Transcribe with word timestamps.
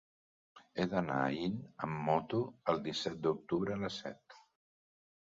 He 0.77 0.85
d'anar 0.93 1.17
a 1.25 1.27
Aín 1.33 1.59
amb 1.87 1.99
moto 2.07 2.39
el 2.73 2.81
disset 2.87 3.21
d'octubre 3.27 3.77
a 3.77 3.81
les 3.85 3.99
set. 4.05 4.39